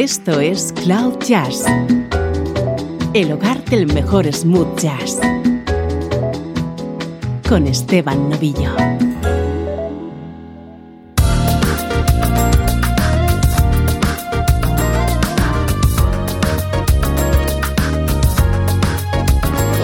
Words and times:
Esto 0.00 0.38
es 0.38 0.72
Cloud 0.84 1.18
Jazz, 1.26 1.64
el 3.14 3.32
hogar 3.32 3.64
del 3.64 3.92
mejor 3.92 4.32
smooth 4.32 4.78
jazz, 4.78 5.18
con 7.48 7.66
Esteban 7.66 8.30
Novillo. 8.30 8.70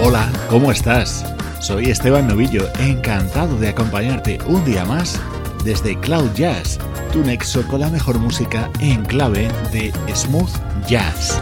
Hola, 0.01 0.31
¿cómo 0.49 0.71
estás? 0.71 1.25
Soy 1.59 1.89
Esteban 1.89 2.29
Novillo, 2.29 2.69
encantado 2.79 3.57
de 3.57 3.67
acompañarte 3.67 4.37
un 4.47 4.63
día 4.63 4.85
más 4.85 5.19
desde 5.65 5.99
Cloud 5.99 6.31
Jazz, 6.35 6.79
tu 7.15 7.23
nexo 7.23 7.65
con 7.69 7.79
la 7.79 7.89
mejor 7.89 8.19
música 8.19 8.69
en 8.81 9.05
clave 9.05 9.47
de 9.71 9.93
smooth 10.13 10.51
jazz. 10.85 11.41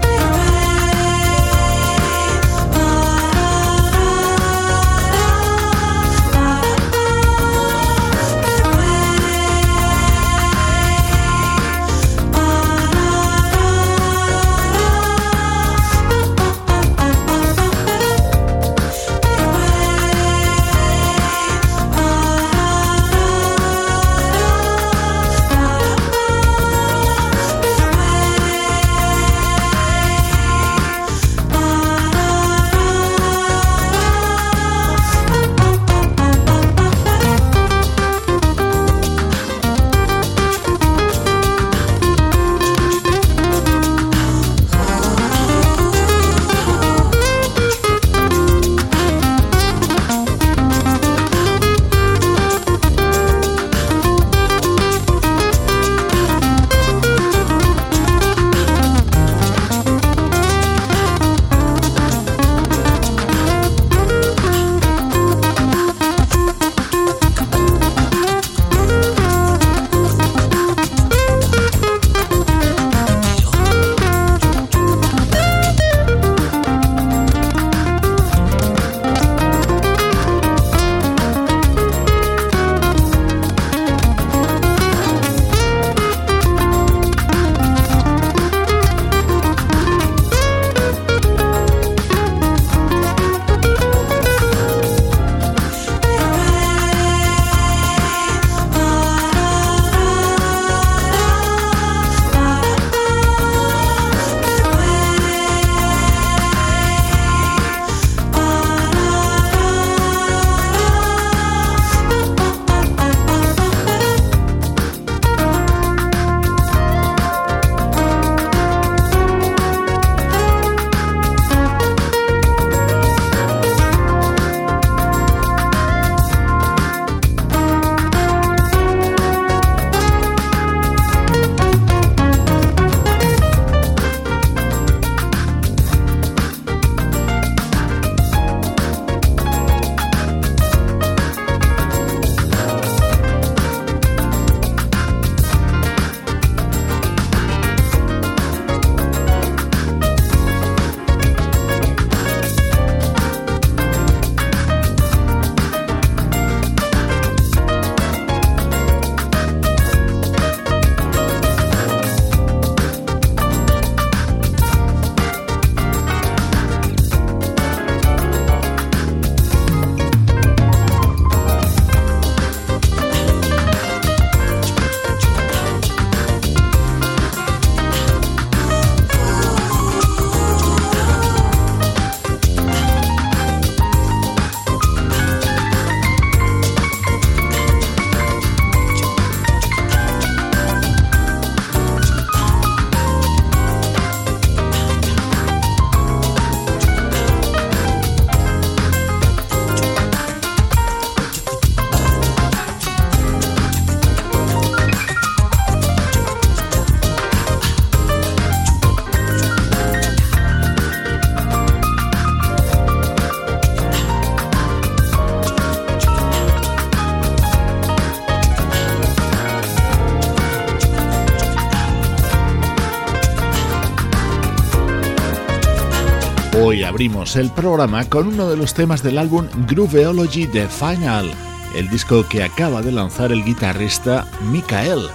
El 227.36 227.52
programa 227.52 228.04
con 228.06 228.28
uno 228.28 228.50
de 228.50 228.58
los 228.58 228.74
temas 228.74 229.02
del 229.02 229.18
álbum 229.18 229.48
Grooveology 229.68 230.46
The 230.48 230.68
Final, 230.68 231.32
el 231.76 231.90
disco 231.90 232.28
que 232.28 232.44
acaba 232.44 232.82
de 232.82 232.92
lanzar 232.92 233.32
el 233.32 233.44
guitarrista 233.44 234.28
Mikael. 234.52 235.08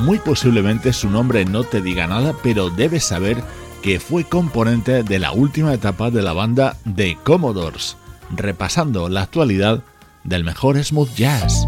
Muy 0.00 0.18
posiblemente 0.18 0.92
su 0.92 1.10
nombre 1.10 1.44
no 1.44 1.64
te 1.64 1.80
diga 1.80 2.06
nada, 2.06 2.34
pero 2.42 2.70
debes 2.70 3.04
saber 3.04 3.42
que 3.82 4.00
fue 4.00 4.24
componente 4.24 5.02
de 5.02 5.18
la 5.18 5.32
última 5.32 5.74
etapa 5.74 6.10
de 6.10 6.22
la 6.22 6.32
banda 6.32 6.76
The 6.96 7.18
Commodores, 7.22 7.96
repasando 8.34 9.08
la 9.08 9.22
actualidad 9.22 9.82
del 10.24 10.44
mejor 10.44 10.82
smooth 10.82 11.14
jazz. 11.14 11.66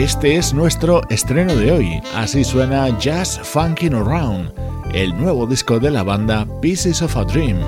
Este 0.00 0.36
es 0.36 0.54
nuestro 0.54 1.02
estreno 1.10 1.54
de 1.54 1.72
hoy, 1.72 2.02
así 2.14 2.42
suena 2.42 2.98
Jazz 2.98 3.38
Funkin' 3.38 3.92
Around, 3.92 4.50
el 4.94 5.14
nuevo 5.14 5.46
disco 5.46 5.78
de 5.78 5.90
la 5.90 6.02
banda 6.02 6.46
Pieces 6.62 7.02
of 7.02 7.18
a 7.18 7.24
Dream. 7.24 7.58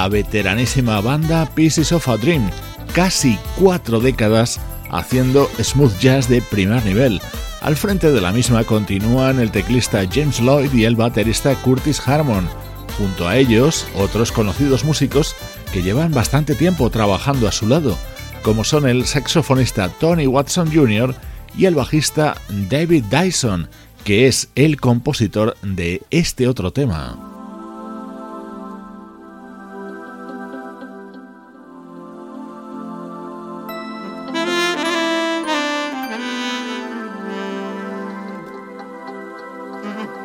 La 0.00 0.08
veteranísima 0.08 0.98
banda 1.02 1.44
Pieces 1.54 1.92
of 1.92 2.08
a 2.08 2.16
Dream, 2.16 2.48
casi 2.94 3.38
cuatro 3.58 4.00
décadas 4.00 4.58
haciendo 4.90 5.46
smooth 5.62 5.94
jazz 5.98 6.26
de 6.26 6.40
primer 6.40 6.82
nivel. 6.86 7.20
Al 7.60 7.76
frente 7.76 8.10
de 8.10 8.18
la 8.22 8.32
misma 8.32 8.64
continúan 8.64 9.40
el 9.40 9.50
teclista 9.50 10.02
James 10.10 10.40
Lloyd 10.40 10.72
y 10.72 10.86
el 10.86 10.96
baterista 10.96 11.54
Curtis 11.54 12.00
Harmon. 12.08 12.48
Junto 12.96 13.28
a 13.28 13.36
ellos, 13.36 13.86
otros 13.94 14.32
conocidos 14.32 14.84
músicos 14.84 15.36
que 15.70 15.82
llevan 15.82 16.12
bastante 16.12 16.54
tiempo 16.54 16.88
trabajando 16.88 17.46
a 17.46 17.52
su 17.52 17.68
lado, 17.68 17.98
como 18.42 18.64
son 18.64 18.88
el 18.88 19.04
saxofonista 19.04 19.90
Tony 19.90 20.26
Watson 20.26 20.72
Jr. 20.72 21.14
y 21.58 21.66
el 21.66 21.74
bajista 21.74 22.36
David 22.48 23.04
Dyson, 23.10 23.68
que 24.04 24.28
es 24.28 24.48
el 24.54 24.80
compositor 24.80 25.58
de 25.60 26.00
este 26.10 26.48
otro 26.48 26.72
tema. 26.72 27.29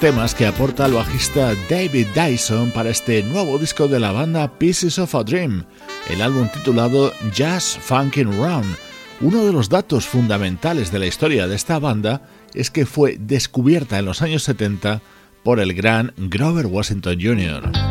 Temas 0.00 0.32
que 0.32 0.46
aporta 0.46 0.86
el 0.86 0.92
bajista 0.92 1.54
David 1.68 2.06
Dyson 2.14 2.70
para 2.70 2.90
este 2.90 3.22
nuevo 3.24 3.58
disco 3.58 3.88
de 3.88 3.98
la 3.98 4.12
banda 4.12 4.58
Pieces 4.58 4.98
of 4.98 5.14
a 5.16 5.24
Dream, 5.24 5.64
el 6.08 6.22
álbum 6.22 6.48
titulado 6.52 7.12
Jazz 7.34 7.76
Funkin' 7.80 8.30
Round. 8.38 8.76
Uno 9.20 9.44
de 9.44 9.52
los 9.52 9.68
datos 9.68 10.06
fundamentales 10.06 10.92
de 10.92 11.00
la 11.00 11.06
historia 11.06 11.48
de 11.48 11.56
esta 11.56 11.80
banda 11.80 12.22
es 12.54 12.70
que 12.70 12.86
fue 12.86 13.16
descubierta 13.18 13.98
en 13.98 14.04
los 14.04 14.22
años 14.22 14.44
70 14.44 15.02
por 15.42 15.58
el 15.58 15.74
gran 15.74 16.12
Grover 16.16 16.66
Washington 16.66 17.18
Jr. 17.20 17.87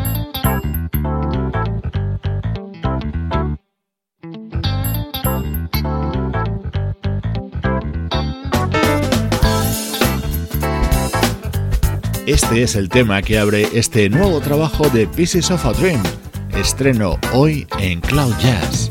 Este 12.28 12.62
es 12.62 12.76
el 12.76 12.90
tema 12.90 13.22
que 13.22 13.38
abre 13.38 13.66
este 13.72 14.10
nuevo 14.10 14.38
trabajo 14.40 14.90
de 14.90 15.06
Pieces 15.06 15.50
of 15.50 15.64
a 15.64 15.72
Dream, 15.72 16.02
estreno 16.54 17.18
hoy 17.32 17.66
en 17.78 18.02
Cloud 18.02 18.34
Jazz. 18.42 18.90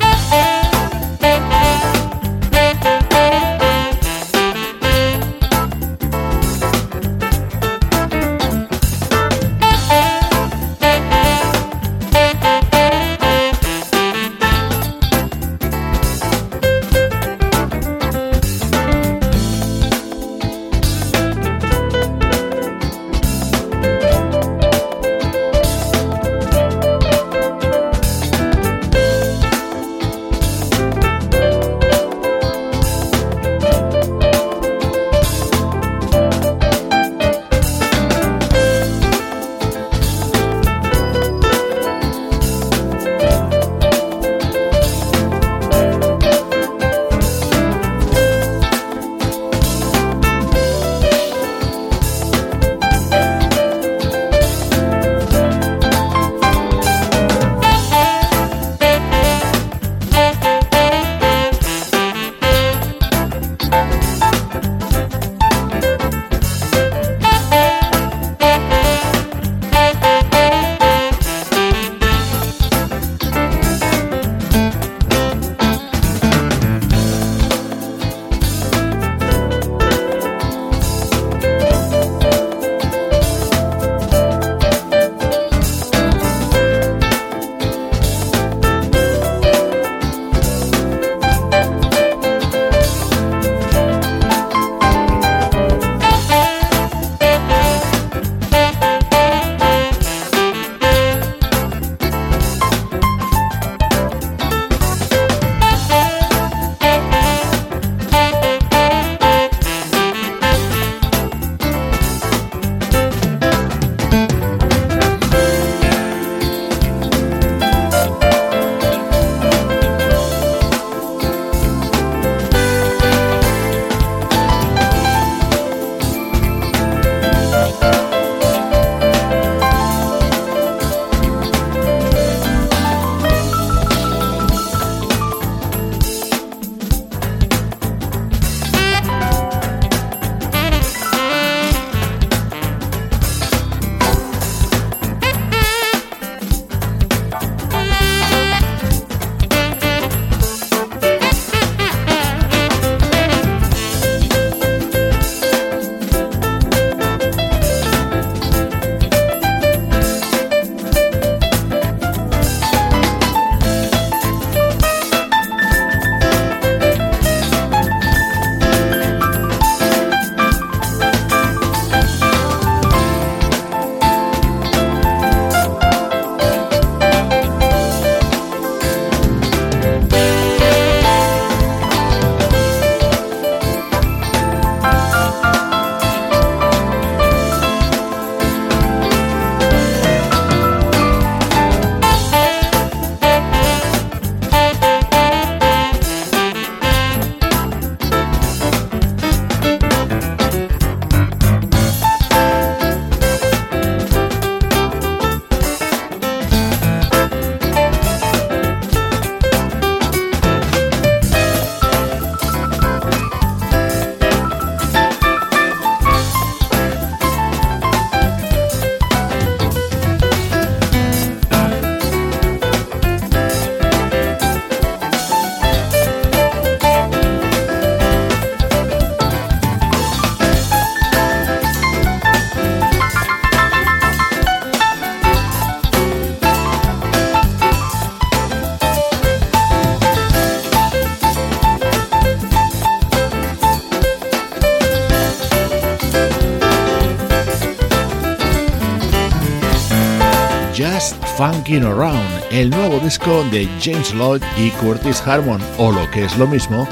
Around, 251.83 252.43
el 252.51 252.69
nuevo 252.69 252.99
disco 252.99 253.43
de 253.51 253.67
James 253.81 254.13
Lloyd 254.13 254.41
y 254.57 254.69
Curtis 254.71 255.21
Harmon, 255.25 255.61
o 255.77 255.91
lo 255.91 256.09
que 256.11 256.25
es 256.25 256.37
lo 256.37 256.47
mismo, 256.47 256.87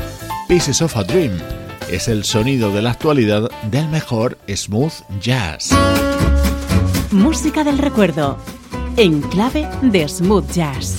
Pieces 0.48 0.82
of 0.82 0.95
a 0.98 1.04
Dream. 1.04 1.32
es 1.89 2.08
el 2.08 2.24
sonido 2.24 2.71
de 2.71 2.82
la 2.82 2.91
actualidad 2.91 3.50
del 3.71 3.88
mejor 3.89 4.38
smooth 4.48 4.93
jazz. 5.21 5.69
Música 7.12 7.63
del 7.63 7.78
recuerdo, 7.78 8.38
en 8.98 9.21
clave 9.21 9.67
de 9.82 10.08
smooth 10.08 10.52
jazz. 10.52 10.98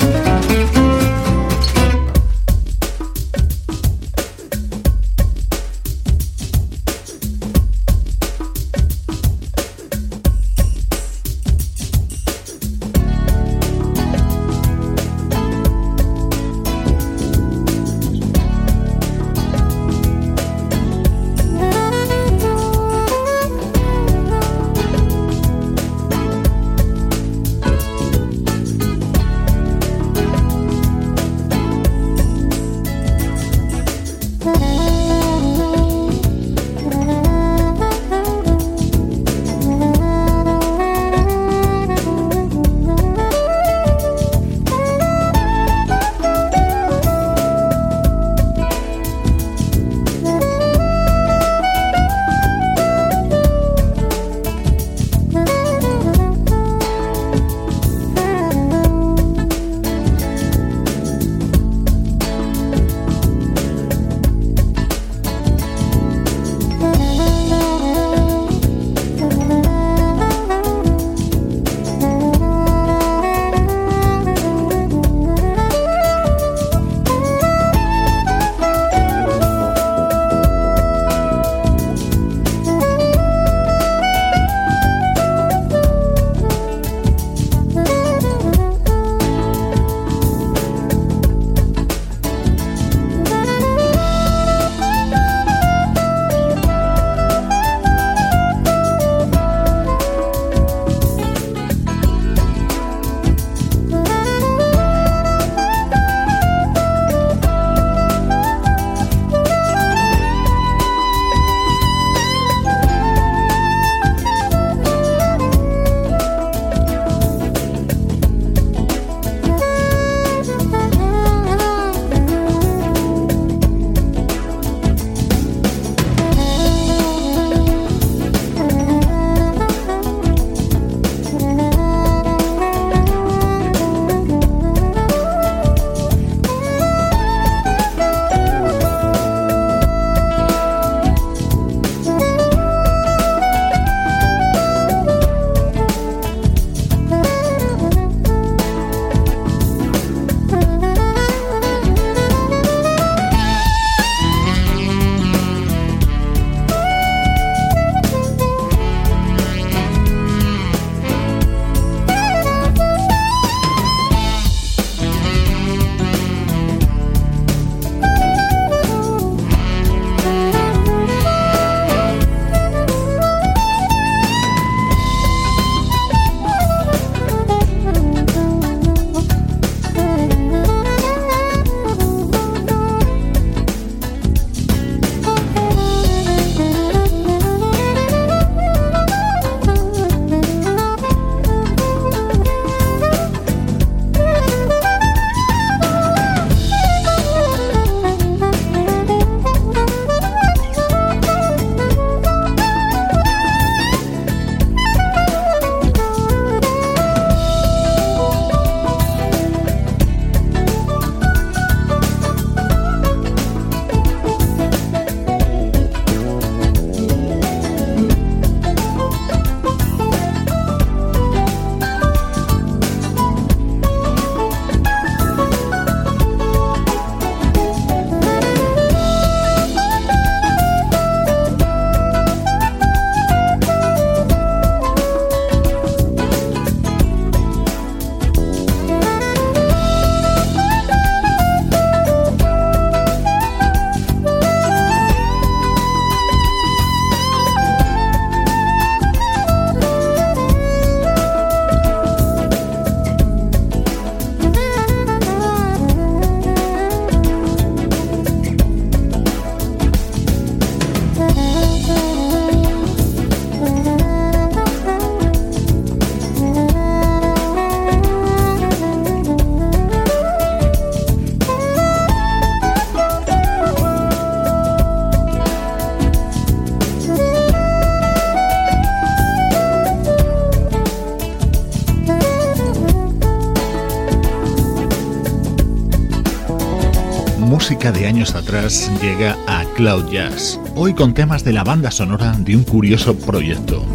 De 287.93 288.07
años 288.07 288.35
atrás 288.35 288.91
llega 289.01 289.37
a 289.47 289.65
Cloud 289.77 290.11
Jazz, 290.11 290.59
hoy 290.75 290.93
con 290.93 291.15
temas 291.15 291.45
de 291.45 291.53
la 291.53 291.63
banda 291.63 291.93
sonora 291.93 292.35
de 292.37 292.57
un 292.57 292.65
curioso 292.65 293.17
proyecto. 293.17 293.87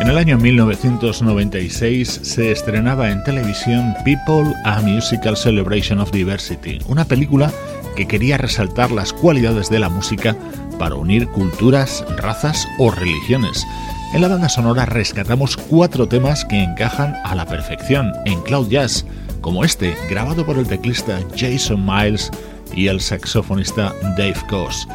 En 0.00 0.08
el 0.08 0.16
año 0.16 0.38
1996 0.38 2.20
se 2.22 2.52
estrenaba 2.52 3.10
en 3.10 3.24
televisión 3.24 3.94
People 4.04 4.54
a 4.64 4.80
Musical 4.82 5.36
Celebration 5.36 5.98
of 5.98 6.12
Diversity, 6.12 6.78
una 6.86 7.04
película 7.06 7.50
que 7.96 8.06
quería 8.06 8.38
resaltar 8.38 8.92
las 8.92 9.12
cualidades 9.12 9.68
de 9.68 9.80
la 9.80 9.88
música 9.88 10.36
para 10.78 10.94
unir 10.94 11.26
culturas, 11.28 12.04
razas 12.16 12.68
o 12.78 12.92
religiones. 12.92 13.66
En 14.14 14.20
la 14.20 14.28
banda 14.28 14.48
sonora 14.48 14.86
rescatamos 14.86 15.56
cuatro 15.56 16.06
temas 16.06 16.44
que 16.44 16.62
encajan 16.62 17.16
a 17.24 17.34
la 17.34 17.46
perfección 17.46 18.12
en 18.26 18.40
Cloud 18.42 18.68
Jazz, 18.68 19.04
como 19.40 19.64
este, 19.64 19.96
grabado 20.08 20.46
por 20.46 20.56
el 20.56 20.68
teclista 20.68 21.18
Jason 21.36 21.84
Miles 21.84 22.30
y 22.76 22.86
el 22.86 23.00
saxofonista 23.00 23.92
Dave 24.16 24.36
Koz, 24.48 24.86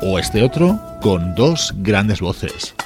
o 0.00 0.16
este 0.20 0.44
otro 0.44 0.80
con 1.02 1.34
dos 1.34 1.74
grandes 1.78 2.20
voces. 2.20 2.76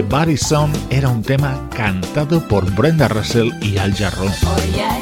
The 0.00 0.06
Body 0.06 0.38
Song 0.38 0.72
era 0.88 1.10
un 1.10 1.22
tema 1.22 1.68
cantado 1.76 2.48
por 2.48 2.74
Brenda 2.74 3.06
Russell 3.06 3.50
y 3.60 3.76
Al 3.76 3.94
Jarreau. 3.94 4.32
Oh, 4.46 5.00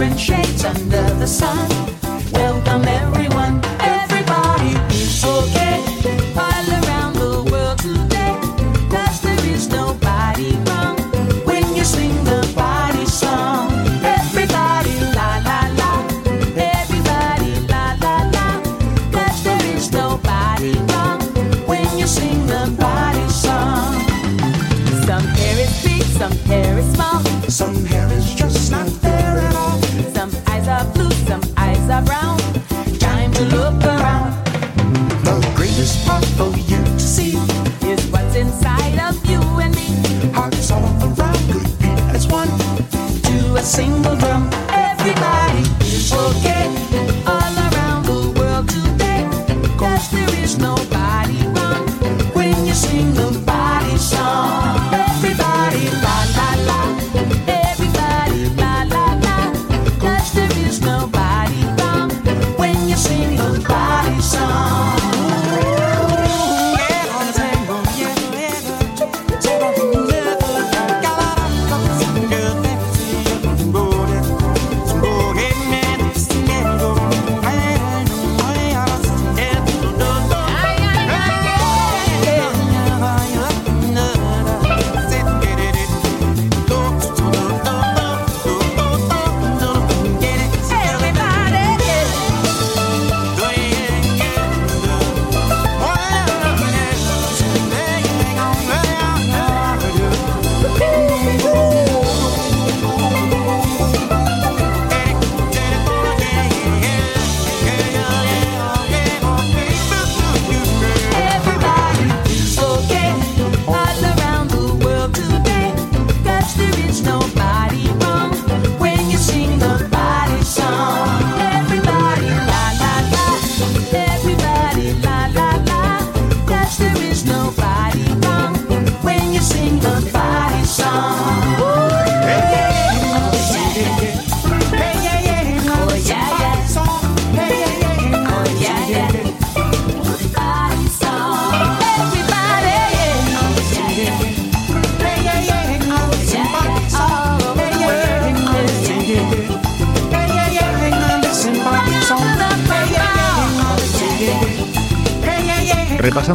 different 0.00 0.18
shades 0.18 0.64
under 0.64 1.14
the 1.18 1.26
sun. 1.26 1.99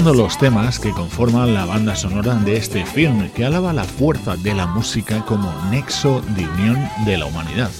Repasando 0.05 0.23
los 0.23 0.37
temas 0.37 0.79
que 0.79 0.91
conforman 0.91 1.53
la 1.55 1.65
banda 1.65 1.95
sonora 1.95 2.35
de 2.35 2.57
este 2.57 2.85
film 2.85 3.27
que 3.31 3.43
alaba 3.43 3.73
la 3.73 3.85
fuerza 3.85 4.35
de 4.37 4.53
la 4.53 4.67
música 4.67 5.25
como 5.25 5.51
nexo 5.71 6.21
de 6.35 6.47
unión 6.47 6.77
de 7.05 7.17
la 7.17 7.25
humanidad, 7.25 7.71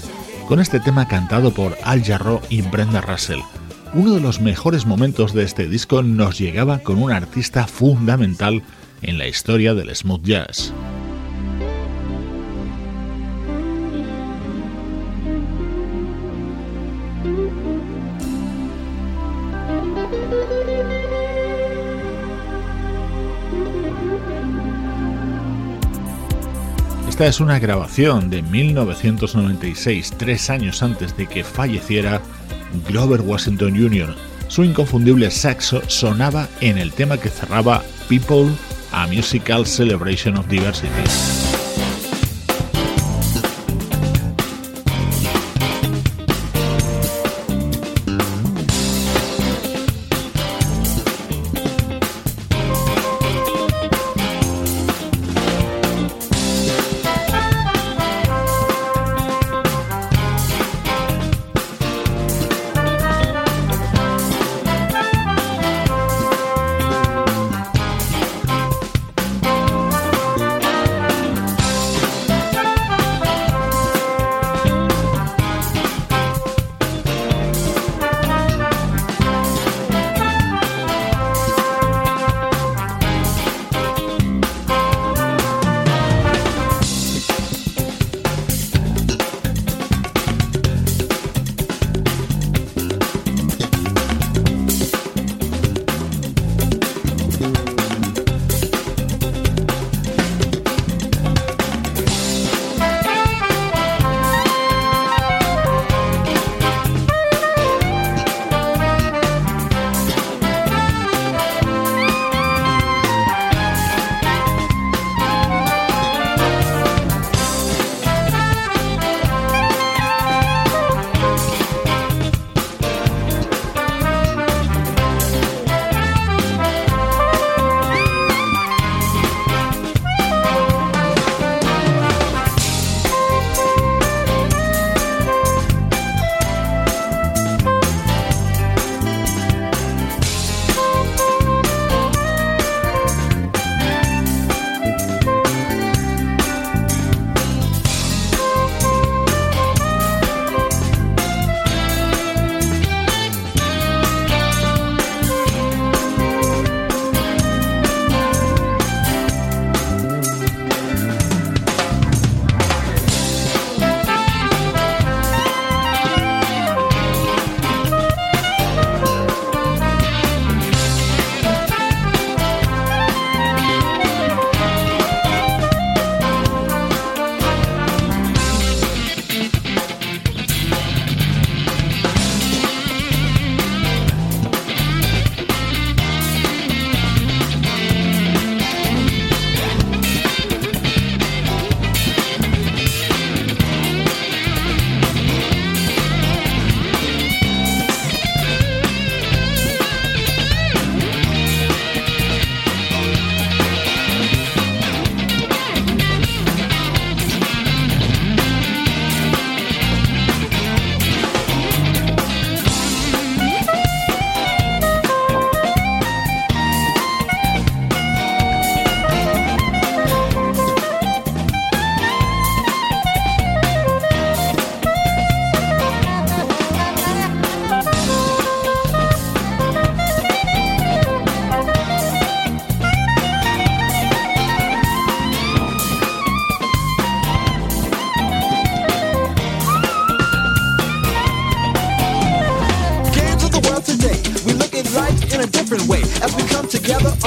con 0.48 0.58
este 0.58 0.80
tema 0.80 1.06
cantado 1.06 1.52
por 1.52 1.76
Al 1.84 2.02
Jarreau 2.02 2.40
y 2.48 2.62
Brenda 2.62 3.00
Russell. 3.00 3.40
Uno 3.94 4.14
de 4.14 4.20
los 4.20 4.40
mejores 4.40 4.86
momentos 4.86 5.34
de 5.34 5.44
este 5.44 5.68
disco 5.68 6.02
nos 6.02 6.38
llegaba 6.38 6.80
con 6.80 7.00
un 7.00 7.12
artista 7.12 7.68
fundamental 7.68 8.62
en 9.02 9.18
la 9.18 9.28
historia 9.28 9.74
del 9.74 9.94
smooth 9.94 10.24
jazz. 10.24 10.72
Esta 27.16 27.28
es 27.28 27.40
una 27.40 27.58
grabación 27.58 28.28
de 28.28 28.42
1996, 28.42 30.12
tres 30.18 30.50
años 30.50 30.82
antes 30.82 31.16
de 31.16 31.26
que 31.26 31.44
falleciera 31.44 32.20
Grover 32.86 33.22
Washington 33.22 33.74
Jr. 33.74 34.14
Su 34.48 34.64
inconfundible 34.64 35.30
saxo 35.30 35.80
sonaba 35.86 36.46
en 36.60 36.76
el 36.76 36.92
tema 36.92 37.16
que 37.16 37.30
cerraba 37.30 37.82
People, 38.10 38.50
a 38.92 39.06
Musical 39.06 39.64
Celebration 39.64 40.36
of 40.36 40.46
Diversity. 40.48 41.45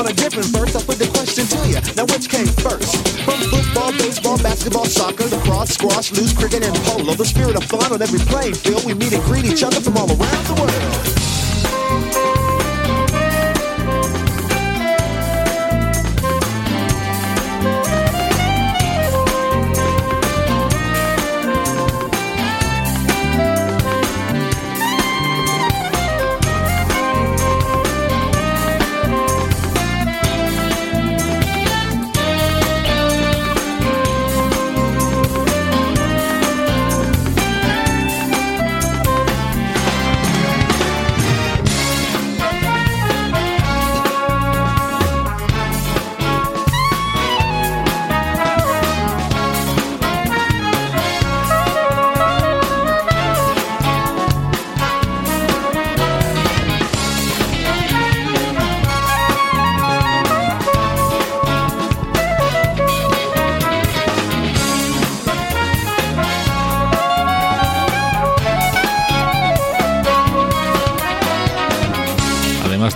A 0.09 0.13
different 0.13 0.49
verse, 0.49 0.75
I 0.75 0.81
put 0.81 0.97
the 0.97 1.07
question 1.13 1.45
to 1.45 1.59
you. 1.69 1.77
Now 1.93 2.05
which 2.09 2.29
came 2.29 2.49
first? 2.65 2.97
From 3.21 3.37
football, 3.53 3.91
baseball, 3.93 4.37
basketball, 4.41 4.85
soccer, 4.85 5.25
lacrosse, 5.25 5.69
squash, 5.69 6.11
loose, 6.11 6.33
cricket, 6.33 6.65
and 6.65 6.75
polo. 6.89 7.13
The 7.13 7.25
spirit 7.25 7.55
of 7.55 7.63
fun 7.65 7.93
on 7.93 8.01
every 8.01 8.19
playing 8.19 8.55
field. 8.55 8.85
We 8.85 8.93
meet 8.93 9.13
and 9.13 9.23
greet 9.23 9.45
each 9.45 9.61
other 9.61 9.79
from 9.79 9.97
all 9.97 10.09
around 10.09 10.28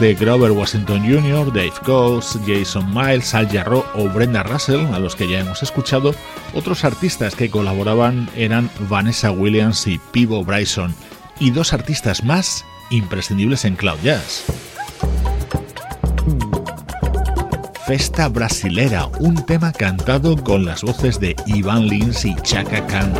de 0.03 0.15
Grover 0.15 0.51
Washington 0.51 0.99
Jr., 0.99 1.53
Dave 1.53 1.71
Coase, 1.85 2.37
Jason 2.45 2.93
Miles, 2.93 3.33
Al 3.33 3.47
Jarreau 3.47 3.85
o 3.95 4.09
Brenda 4.09 4.43
Russell, 4.43 4.85
a 4.87 4.99
los 4.99 5.15
que 5.15 5.29
ya 5.29 5.39
hemos 5.39 5.63
escuchado, 5.63 6.13
otros 6.53 6.83
artistas 6.83 7.35
que 7.37 7.49
colaboraban 7.49 8.29
eran 8.35 8.69
Vanessa 8.89 9.31
Williams 9.31 9.87
y 9.87 10.01
Pivo 10.11 10.43
Bryson, 10.43 10.93
y 11.39 11.51
dos 11.51 11.71
artistas 11.71 12.21
más 12.25 12.65
imprescindibles 12.89 13.63
en 13.63 13.77
Cloud 13.77 13.99
Jazz. 14.03 14.43
Festa 17.87 18.27
Brasilera, 18.27 19.07
un 19.21 19.45
tema 19.45 19.71
cantado 19.71 20.35
con 20.35 20.65
las 20.65 20.81
voces 20.81 21.17
de 21.21 21.33
Ivan 21.45 21.87
Lins 21.87 22.25
y 22.25 22.35
Chaka 22.41 22.85
Khan. 22.87 23.13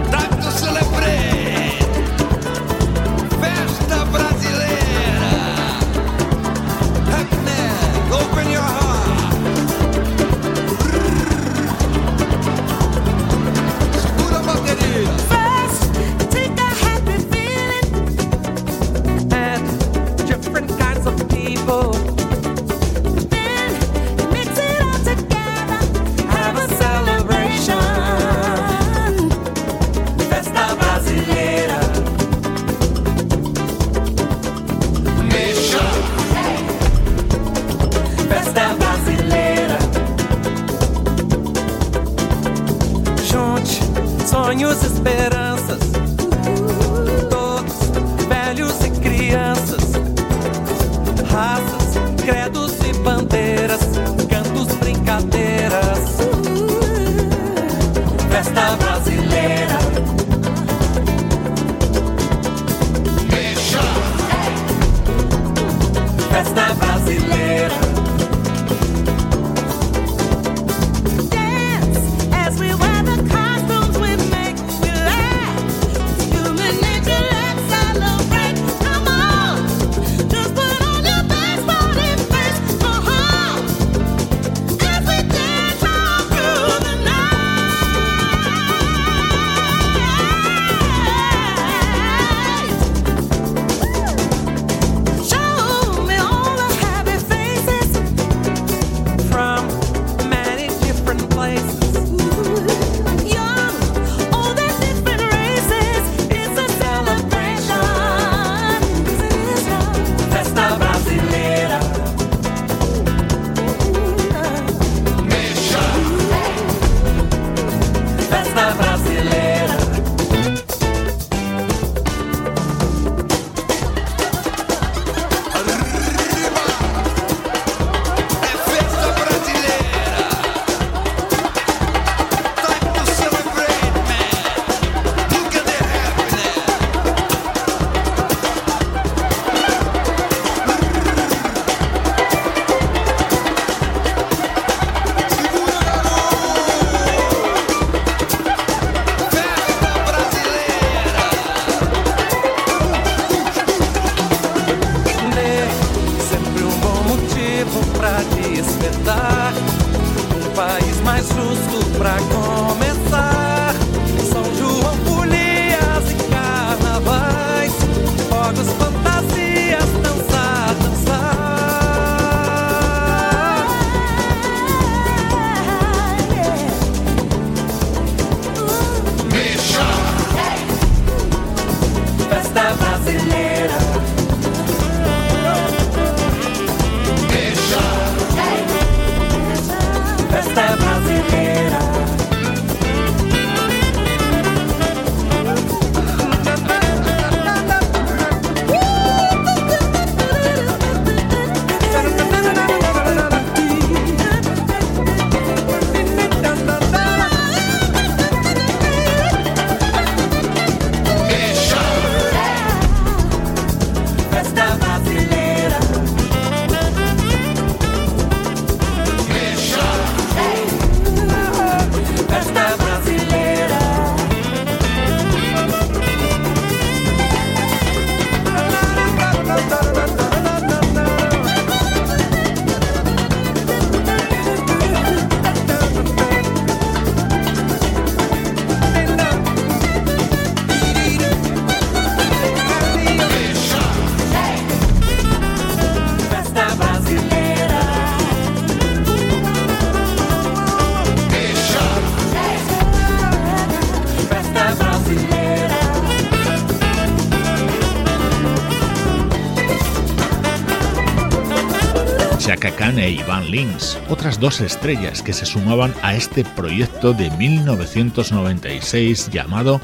E 263.04 263.12
Ivan 263.12 263.52
Lins, 263.52 263.98
otras 264.08 264.40
dos 264.40 264.62
estrellas 264.62 265.22
que 265.22 265.34
se 265.34 265.46
sumaban 265.46 265.94
a 266.02 266.16
este 266.16 266.46
proyecto 266.46 267.12
de 267.12 267.30
1996 267.32 269.30
llamado 269.30 269.82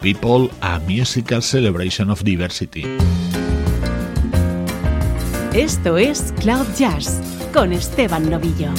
People 0.00 0.48
a 0.62 0.78
Musical 0.78 1.42
Celebration 1.42 2.08
of 2.08 2.22
Diversity. 2.22 2.84
Esto 5.52 5.98
es 5.98 6.32
Cloud 6.40 6.66
Jazz 6.78 7.20
con 7.52 7.74
Esteban 7.74 8.30
Novillo. 8.30 8.70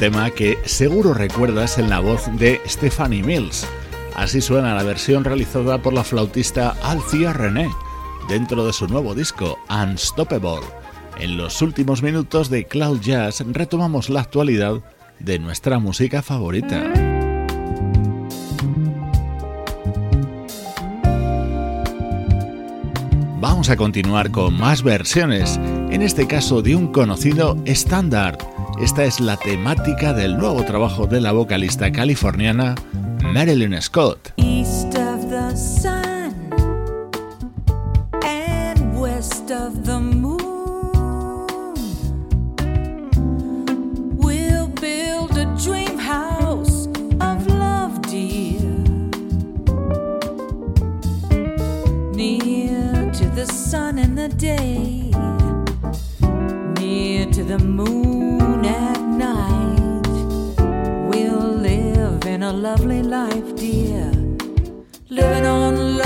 Tema 0.00 0.30
que 0.30 0.58
seguro 0.64 1.12
recuerdas 1.12 1.76
en 1.76 1.90
la 1.90 2.00
voz 2.00 2.22
de 2.38 2.58
Stephanie 2.66 3.22
Mills. 3.22 3.66
Así 4.16 4.40
suena 4.40 4.74
la 4.74 4.82
versión 4.82 5.24
realizada 5.24 5.82
por 5.82 5.92
la 5.92 6.04
flautista 6.04 6.74
Alcia 6.82 7.34
René 7.34 7.68
dentro 8.26 8.64
de 8.64 8.72
su 8.72 8.88
nuevo 8.88 9.14
disco 9.14 9.58
Unstoppable. 9.68 10.66
En 11.18 11.36
los 11.36 11.60
últimos 11.60 12.02
minutos 12.02 12.48
de 12.48 12.66
Cloud 12.66 13.00
Jazz 13.02 13.44
retomamos 13.46 14.08
la 14.08 14.22
actualidad 14.22 14.80
de 15.18 15.38
nuestra 15.38 15.78
música 15.78 16.22
favorita. 16.22 16.82
Vamos 23.38 23.68
a 23.68 23.76
continuar 23.76 24.30
con 24.30 24.54
más 24.54 24.82
versiones, 24.82 25.58
en 25.90 26.00
este 26.00 26.26
caso 26.26 26.62
de 26.62 26.74
un 26.74 26.90
conocido 26.90 27.58
estándar 27.66 28.38
esta 28.80 29.04
es 29.04 29.20
la 29.20 29.36
temática 29.36 30.14
del 30.14 30.38
nuevo 30.38 30.64
trabajo 30.64 31.06
de 31.06 31.20
la 31.20 31.32
vocalista 31.32 31.92
californiana 31.92 32.74
Marilyn 33.22 33.80
Scott. 33.82 34.32
East 34.38 34.94
of 34.96 35.28
the 35.28 35.54
sun 35.54 36.34
and 38.24 38.98
west 38.98 39.50
of 39.50 39.84
the 39.84 40.00
moon. 40.00 40.38
We'll 44.16 44.68
build 44.80 45.36
a 45.36 45.44
dream 45.62 45.98
house 45.98 46.88
of 47.20 47.46
love, 47.48 48.00
dear. 48.08 48.62
Near 52.14 53.12
to 53.12 53.28
the 53.34 53.44
sun 53.44 53.98
in 53.98 54.14
the 54.14 54.28
day, 54.30 55.10
near 56.80 57.26
to 57.26 57.44
the 57.44 57.58
moon. 57.58 58.09
a 62.50 62.52
lovely 62.52 63.00
life, 63.00 63.54
dear. 63.54 64.10
Living 65.08 65.46
on 65.46 65.99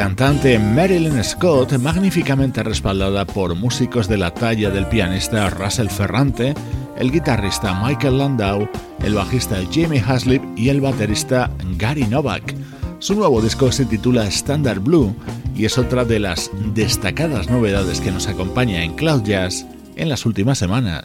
cantante 0.00 0.58
Marilyn 0.58 1.22
Scott, 1.22 1.76
magníficamente 1.76 2.62
respaldada 2.62 3.26
por 3.26 3.54
músicos 3.54 4.08
de 4.08 4.16
la 4.16 4.32
talla 4.32 4.70
del 4.70 4.86
pianista 4.86 5.50
Russell 5.50 5.90
Ferrante, 5.90 6.54
el 6.96 7.12
guitarrista 7.12 7.78
Michael 7.84 8.16
Landau, 8.16 8.66
el 9.04 9.12
bajista 9.12 9.58
Jimmy 9.70 9.98
Haslip 9.98 10.42
y 10.56 10.70
el 10.70 10.80
baterista 10.80 11.50
Gary 11.76 12.04
Novak. 12.04 12.54
Su 12.98 13.14
nuevo 13.14 13.42
disco 13.42 13.70
se 13.70 13.84
titula 13.84 14.26
Standard 14.28 14.80
Blue 14.80 15.14
y 15.54 15.66
es 15.66 15.76
otra 15.76 16.06
de 16.06 16.18
las 16.18 16.50
destacadas 16.72 17.50
novedades 17.50 18.00
que 18.00 18.10
nos 18.10 18.26
acompaña 18.26 18.82
en 18.82 18.94
Cloud 18.94 19.24
Jazz 19.24 19.66
en 19.96 20.08
las 20.08 20.24
últimas 20.24 20.56
semanas. 20.56 21.04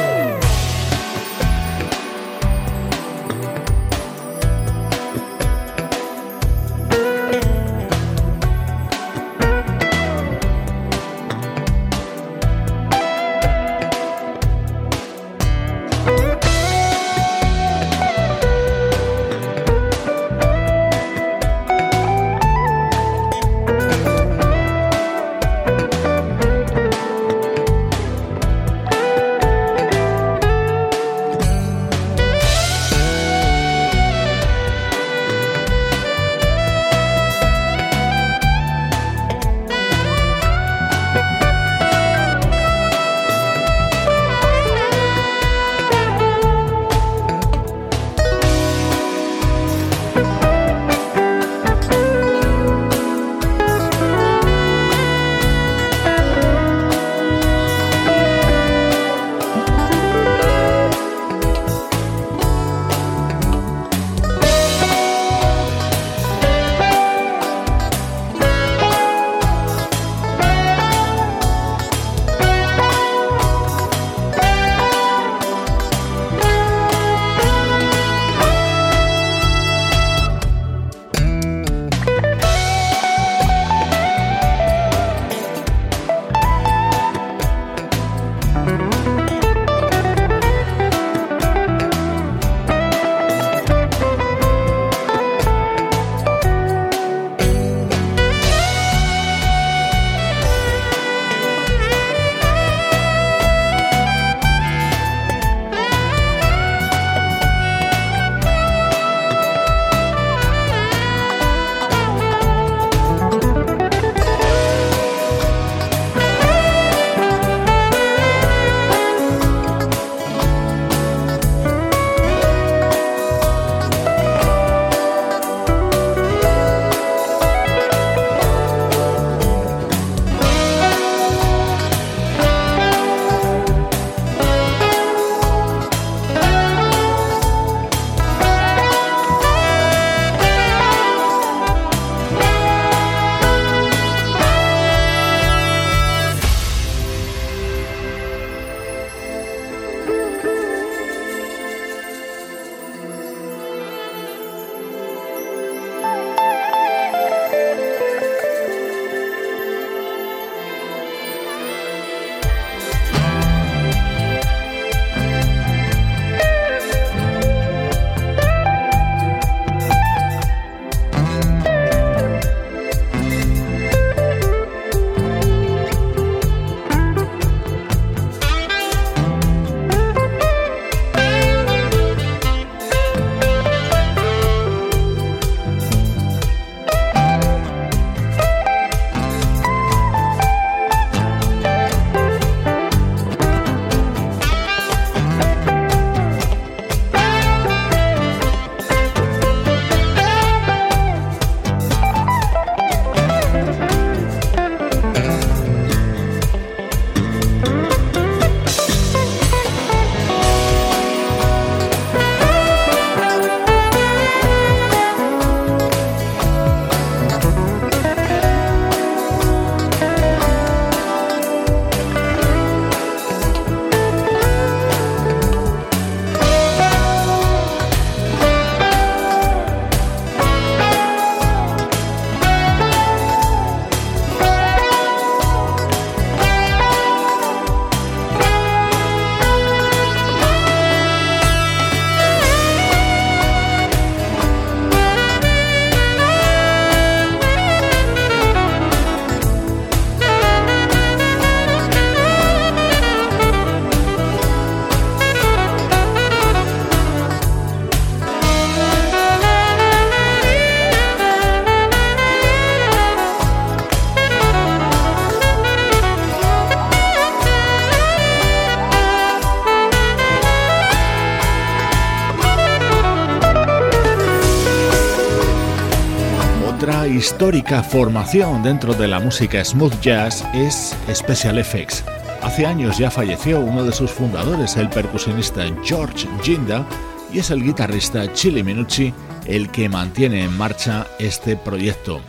Histórica 277.31 277.81
formación 277.81 278.61
dentro 278.61 278.93
de 278.93 279.07
la 279.07 279.21
música 279.21 279.63
smooth 279.63 279.97
jazz 280.01 280.43
es 280.53 280.93
Special 281.13 281.57
Effects. 281.59 282.03
Hace 282.41 282.65
años 282.65 282.97
ya 282.97 283.09
falleció 283.09 283.61
uno 283.61 283.85
de 283.85 283.93
sus 283.93 284.11
fundadores, 284.11 284.75
el 284.75 284.89
percusionista 284.89 285.63
George 285.81 286.27
Ginda, 286.43 286.85
y 287.31 287.39
es 287.39 287.49
el 287.49 287.63
guitarrista 287.63 288.31
Chili 288.33 288.63
Minucci 288.63 289.13
el 289.45 289.71
que 289.71 289.87
mantiene 289.87 290.43
en 290.43 290.57
marcha 290.57 291.07
este 291.19 291.55
proyecto. 291.55 292.19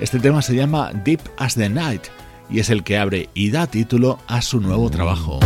Este 0.00 0.18
tema 0.18 0.42
se 0.42 0.56
llama 0.56 0.90
Deep 0.92 1.20
as 1.36 1.54
the 1.54 1.68
Night 1.68 2.02
y 2.50 2.58
es 2.58 2.68
el 2.68 2.82
que 2.82 2.98
abre 2.98 3.30
y 3.34 3.52
da 3.52 3.68
título 3.68 4.18
a 4.26 4.42
su 4.42 4.60
nuevo 4.60 4.90
trabajo. 4.90 5.38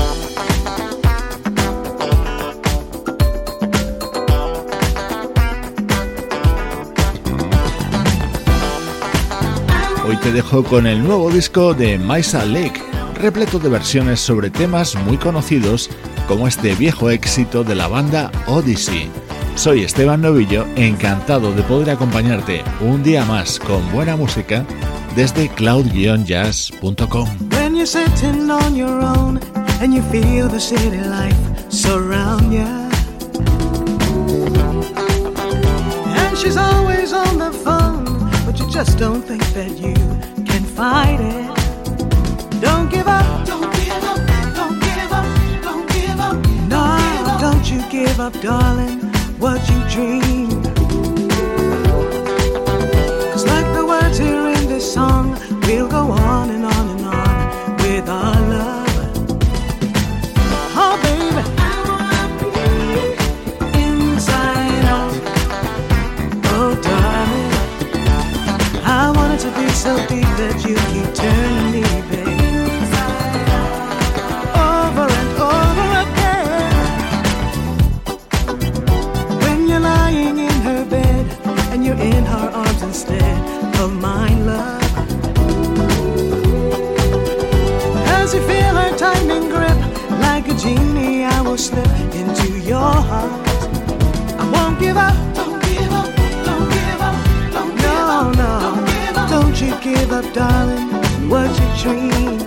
Hoy 10.13 10.19
te 10.19 10.31
dejo 10.31 10.63
con 10.63 10.87
el 10.87 11.03
nuevo 11.03 11.31
disco 11.31 11.73
de 11.73 11.99
Maisa 11.99 12.45
Lake, 12.45 12.83
repleto 13.15 13.59
de 13.59 13.71
versiones 13.71 14.21
sobre 14.21 14.51
temas 14.51 14.95
muy 14.95 15.17
conocidos 15.17 15.89
como 16.29 16.47
este 16.47 16.75
viejo 16.75 17.09
éxito 17.09 17.65
de 17.65 17.75
la 17.75 17.89
banda 17.89 18.31
Odyssey. 18.47 19.09
Soy 19.55 19.85
Esteban 19.85 20.21
Novillo, 20.21 20.67
encantado 20.77 21.55
de 21.55 21.63
poder 21.63 21.89
acompañarte 21.89 22.63
un 22.83 23.03
día 23.03 23.25
más 23.25 23.59
con 23.59 23.91
buena 23.91 24.15
música 24.15 24.67
desde 25.17 25.49
cloud-jazz.com. 25.49 27.29
just 38.73 38.97
don't 38.99 39.21
think 39.21 39.45
that 39.53 39.71
you 39.73 39.93
can 40.47 40.65
fight 40.65 41.21
it. 41.21 42.61
Don't 42.63 42.91
give 42.91 43.07
up, 43.07 43.47
don't 43.47 43.71
give 43.75 44.03
up, 44.03 44.17
don't 44.55 44.81
give 44.81 45.13
up, 45.13 45.63
don't 45.63 45.89
give 45.91 46.19
up. 46.19 46.37
No, 46.71 47.39
don't 47.39 47.71
you 47.71 47.83
give 47.91 48.19
up, 48.19 48.33
darling, 48.41 49.01
what 49.39 49.61
you 49.69 49.79
dream. 49.91 50.72
So 69.83 69.97
deep 70.07 70.23
that 70.39 70.63
you 70.65 70.77
keep 70.93 71.13
turning 71.13 71.73
me, 71.73 71.83
baby. 72.09 72.39
Over 74.55 75.07
and 75.21 75.31
over 75.55 75.89
again. 76.05 76.75
When 79.43 79.59
you're 79.69 79.81
lying 79.81 80.39
in 80.39 80.59
her 80.69 80.85
bed 80.85 81.27
and 81.73 81.85
you're 81.85 81.97
in 81.97 82.25
her 82.25 82.49
arms 82.55 82.83
instead 82.83 83.37
of 83.81 83.93
mine, 84.01 84.47
love. 84.47 84.83
As 88.07 88.33
you 88.35 88.41
feel 88.47 88.75
her 88.83 88.97
tightening 88.97 89.49
grip, 89.49 89.79
like 90.21 90.47
a 90.47 90.55
genie, 90.55 91.25
I 91.25 91.41
will 91.41 91.59
slip 91.59 91.91
into 92.15 92.57
your 92.61 92.79
heart. 93.11 93.49
I 94.39 94.49
won't 94.53 94.79
give 94.79 94.97
up. 94.97 95.22
Up, 100.13 100.35
darling. 100.35 100.89
What 101.31 101.49
you 101.59 101.69
dream. 101.83 102.39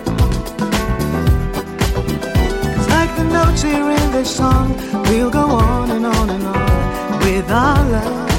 It's 2.76 2.90
like 2.90 3.12
the 3.18 3.28
notes 3.34 3.62
here 3.64 3.90
in 3.90 4.12
this 4.12 4.36
song. 4.36 4.76
We'll 5.10 5.32
go 5.32 5.46
on 5.50 5.90
and 5.90 6.06
on 6.06 6.30
and 6.30 6.44
on 6.44 7.20
with 7.22 7.50
our 7.50 7.90
love. 7.90 8.35